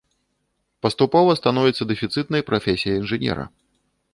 [0.85, 3.43] Паступова становіцца дэфіцытнай прафесія інжынера.